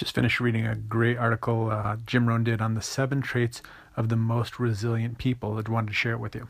Just 0.00 0.14
finished 0.14 0.40
reading 0.40 0.66
a 0.66 0.74
great 0.74 1.18
article 1.18 1.70
uh, 1.70 1.98
Jim 2.06 2.26
Rohn 2.26 2.42
did 2.42 2.62
on 2.62 2.72
the 2.72 2.80
seven 2.80 3.20
traits 3.20 3.60
of 3.98 4.08
the 4.08 4.16
most 4.16 4.58
resilient 4.58 5.18
people. 5.18 5.58
I 5.58 5.70
wanted 5.70 5.88
to 5.88 5.92
share 5.92 6.14
it 6.14 6.20
with 6.20 6.34
you. 6.34 6.48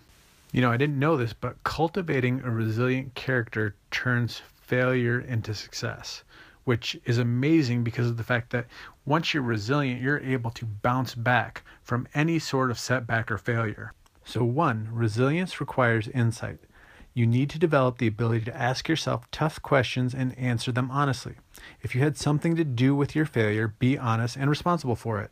You 0.52 0.60
know, 0.60 0.70
I 0.70 0.76
didn't 0.76 1.00
know 1.00 1.16
this, 1.16 1.32
but 1.32 1.60
cultivating 1.64 2.42
a 2.44 2.50
resilient 2.52 3.16
character 3.16 3.74
turns 3.90 4.40
failure 4.62 5.18
into 5.18 5.52
success, 5.52 6.22
which 6.62 6.96
is 7.04 7.18
amazing 7.18 7.82
because 7.82 8.06
of 8.06 8.16
the 8.16 8.22
fact 8.22 8.50
that 8.50 8.66
once 9.04 9.34
you're 9.34 9.42
resilient, 9.42 10.00
you're 10.00 10.20
able 10.20 10.52
to 10.52 10.64
bounce 10.64 11.16
back 11.16 11.64
from 11.82 12.06
any 12.14 12.38
sort 12.38 12.70
of 12.70 12.78
setback 12.78 13.32
or 13.32 13.36
failure. 13.36 13.92
So, 14.24 14.44
one, 14.44 14.88
resilience 14.92 15.60
requires 15.60 16.06
insight. 16.06 16.60
You 17.12 17.26
need 17.26 17.50
to 17.50 17.58
develop 17.58 17.98
the 17.98 18.06
ability 18.06 18.44
to 18.44 18.56
ask 18.56 18.88
yourself 18.88 19.30
tough 19.30 19.60
questions 19.62 20.14
and 20.14 20.38
answer 20.38 20.70
them 20.70 20.90
honestly. 20.90 21.34
If 21.82 21.94
you 21.94 22.02
had 22.02 22.16
something 22.16 22.54
to 22.56 22.64
do 22.64 22.94
with 22.94 23.16
your 23.16 23.26
failure, 23.26 23.74
be 23.78 23.98
honest 23.98 24.36
and 24.36 24.48
responsible 24.48 24.96
for 24.96 25.20
it. 25.20 25.30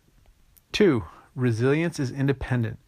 Two, 0.72 1.04
resilience 1.34 2.00
is 2.00 2.10
independent. 2.10 2.78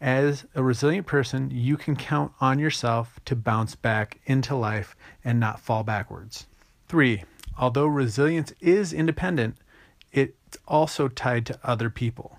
As 0.00 0.44
a 0.54 0.62
resilient 0.62 1.06
person, 1.06 1.50
you 1.50 1.76
can 1.76 1.96
count 1.96 2.32
on 2.40 2.58
yourself 2.58 3.18
to 3.24 3.34
bounce 3.34 3.74
back 3.74 4.20
into 4.26 4.54
life 4.54 4.94
and 5.24 5.40
not 5.40 5.60
fall 5.60 5.82
backwards. 5.82 6.46
Three, 6.86 7.24
although 7.58 7.86
resilience 7.86 8.52
is 8.60 8.92
independent, 8.92 9.56
it's 10.12 10.58
also 10.68 11.08
tied 11.08 11.46
to 11.46 11.58
other 11.64 11.90
people. 11.90 12.38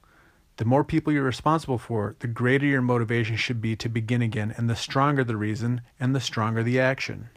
The 0.57 0.65
more 0.65 0.83
people 0.83 1.13
you're 1.13 1.23
responsible 1.23 1.77
for, 1.77 2.15
the 2.17 2.27
greater 2.27 2.65
your 2.65 2.81
motivation 2.81 3.35
should 3.35 3.61
be 3.61 3.75
to 3.75 3.87
begin 3.87 4.23
again, 4.23 4.55
and 4.57 4.67
the 4.67 4.75
stronger 4.75 5.23
the 5.23 5.37
reason 5.37 5.81
and 5.99 6.15
the 6.15 6.19
stronger 6.19 6.63
the 6.63 6.79
action. 6.79 7.29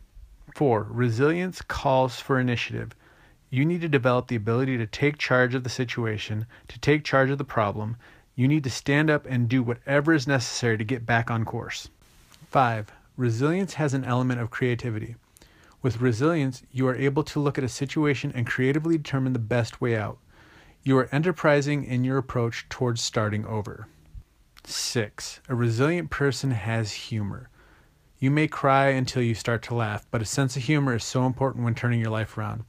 Four, 0.54 0.86
resilience 0.88 1.60
calls 1.60 2.18
for 2.18 2.40
initiative. 2.40 2.92
You 3.50 3.66
need 3.66 3.82
to 3.82 3.88
develop 3.90 4.28
the 4.28 4.36
ability 4.36 4.78
to 4.78 4.86
take 4.86 5.18
charge 5.18 5.54
of 5.54 5.64
the 5.64 5.68
situation, 5.68 6.46
to 6.68 6.78
take 6.78 7.04
charge 7.04 7.28
of 7.28 7.36
the 7.36 7.44
problem. 7.44 7.98
You 8.36 8.48
need 8.48 8.64
to 8.64 8.70
stand 8.70 9.10
up 9.10 9.26
and 9.28 9.50
do 9.50 9.62
whatever 9.62 10.14
is 10.14 10.26
necessary 10.26 10.78
to 10.78 10.84
get 10.84 11.04
back 11.04 11.30
on 11.30 11.44
course. 11.44 11.90
Five, 12.48 12.90
resilience 13.18 13.74
has 13.74 13.92
an 13.92 14.04
element 14.04 14.40
of 14.40 14.50
creativity. 14.50 15.14
With 15.82 16.00
resilience, 16.00 16.62
you 16.72 16.88
are 16.88 16.96
able 16.96 17.24
to 17.24 17.40
look 17.40 17.58
at 17.58 17.64
a 17.64 17.68
situation 17.68 18.32
and 18.34 18.46
creatively 18.46 18.96
determine 18.96 19.34
the 19.34 19.38
best 19.38 19.80
way 19.82 19.94
out. 19.94 20.16
You 20.82 20.96
are 20.96 21.10
enterprising 21.12 21.84
in 21.84 22.04
your 22.04 22.16
approach 22.16 22.66
towards 22.70 23.02
starting 23.02 23.44
over. 23.44 23.86
6. 24.64 25.40
A 25.46 25.54
resilient 25.54 26.08
person 26.08 26.52
has 26.52 26.92
humor. 26.92 27.50
You 28.18 28.30
may 28.30 28.48
cry 28.48 28.88
until 28.88 29.22
you 29.22 29.34
start 29.34 29.62
to 29.64 29.74
laugh, 29.74 30.06
but 30.10 30.22
a 30.22 30.26
sense 30.26 30.56
of 30.56 30.62
humor 30.62 30.94
is 30.94 31.04
so 31.04 31.26
important 31.26 31.64
when 31.64 31.74
turning 31.74 32.00
your 32.00 32.10
life 32.10 32.38
around. 32.38 32.64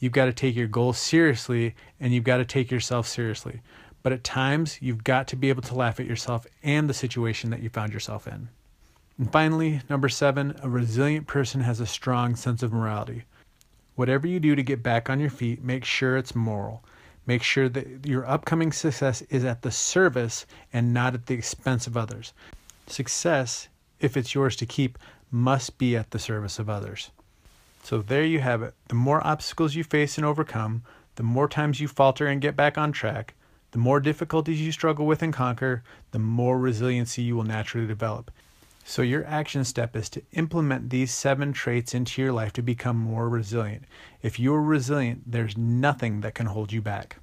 You've 0.00 0.10
got 0.10 0.24
to 0.24 0.32
take 0.32 0.56
your 0.56 0.66
goals 0.66 0.98
seriously 0.98 1.76
and 2.00 2.12
you've 2.12 2.24
got 2.24 2.38
to 2.38 2.44
take 2.44 2.72
yourself 2.72 3.06
seriously. 3.06 3.60
But 4.02 4.12
at 4.12 4.24
times, 4.24 4.82
you've 4.82 5.04
got 5.04 5.28
to 5.28 5.36
be 5.36 5.48
able 5.48 5.62
to 5.62 5.76
laugh 5.76 6.00
at 6.00 6.06
yourself 6.06 6.48
and 6.64 6.90
the 6.90 6.94
situation 6.94 7.50
that 7.50 7.62
you 7.62 7.68
found 7.68 7.92
yourself 7.92 8.26
in. 8.26 8.48
And 9.18 9.30
finally, 9.30 9.82
number 9.88 10.08
seven, 10.08 10.58
a 10.64 10.68
resilient 10.68 11.28
person 11.28 11.60
has 11.60 11.78
a 11.78 11.86
strong 11.86 12.34
sense 12.34 12.64
of 12.64 12.72
morality. 12.72 13.22
Whatever 13.94 14.26
you 14.26 14.40
do 14.40 14.56
to 14.56 14.64
get 14.64 14.82
back 14.82 15.08
on 15.08 15.20
your 15.20 15.30
feet, 15.30 15.62
make 15.62 15.84
sure 15.84 16.16
it's 16.16 16.34
moral. 16.34 16.82
Make 17.26 17.42
sure 17.42 17.68
that 17.68 18.06
your 18.06 18.28
upcoming 18.28 18.72
success 18.72 19.22
is 19.22 19.44
at 19.44 19.62
the 19.62 19.70
service 19.70 20.44
and 20.72 20.92
not 20.92 21.14
at 21.14 21.26
the 21.26 21.34
expense 21.34 21.86
of 21.86 21.96
others. 21.96 22.32
Success, 22.86 23.68
if 24.00 24.16
it's 24.16 24.34
yours 24.34 24.56
to 24.56 24.66
keep, 24.66 24.98
must 25.30 25.78
be 25.78 25.96
at 25.96 26.10
the 26.10 26.18
service 26.18 26.58
of 26.58 26.68
others. 26.68 27.10
So 27.84 28.02
there 28.02 28.24
you 28.24 28.40
have 28.40 28.62
it. 28.62 28.74
The 28.88 28.94
more 28.94 29.26
obstacles 29.26 29.74
you 29.74 29.84
face 29.84 30.16
and 30.16 30.24
overcome, 30.24 30.82
the 31.16 31.22
more 31.22 31.48
times 31.48 31.80
you 31.80 31.88
falter 31.88 32.26
and 32.26 32.40
get 32.40 32.56
back 32.56 32.76
on 32.76 32.92
track, 32.92 33.34
the 33.72 33.78
more 33.78 34.00
difficulties 34.00 34.60
you 34.60 34.72
struggle 34.72 35.06
with 35.06 35.22
and 35.22 35.32
conquer, 35.32 35.82
the 36.10 36.18
more 36.18 36.58
resiliency 36.58 37.22
you 37.22 37.36
will 37.36 37.44
naturally 37.44 37.86
develop. 37.86 38.30
So, 38.84 39.02
your 39.02 39.24
action 39.26 39.64
step 39.64 39.94
is 39.94 40.08
to 40.10 40.22
implement 40.32 40.90
these 40.90 41.12
seven 41.12 41.52
traits 41.52 41.94
into 41.94 42.20
your 42.20 42.32
life 42.32 42.52
to 42.54 42.62
become 42.62 42.96
more 42.96 43.28
resilient. 43.28 43.84
If 44.22 44.40
you're 44.40 44.60
resilient, 44.60 45.22
there's 45.26 45.56
nothing 45.56 46.20
that 46.22 46.34
can 46.34 46.46
hold 46.46 46.72
you 46.72 46.82
back. 46.82 47.21